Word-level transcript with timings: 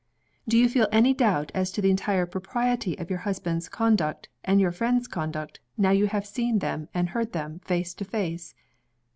"Do 0.47 0.57
you 0.57 0.67
feel 0.67 0.87
any 0.91 1.13
doubt 1.13 1.51
as 1.53 1.71
to 1.73 1.79
the 1.79 1.91
entire 1.91 2.25
propriety 2.25 2.97
of 2.97 3.11
your 3.11 3.19
husband's 3.19 3.69
conduct 3.69 4.29
and 4.43 4.59
your 4.59 4.71
friend's 4.71 5.07
conduct, 5.07 5.59
now 5.77 5.91
you 5.91 6.07
have 6.07 6.25
seen 6.25 6.57
them 6.57 6.89
and 6.91 7.09
heard 7.09 7.33
them, 7.33 7.59
face 7.65 7.93
to 7.93 8.03
face?" 8.05 8.55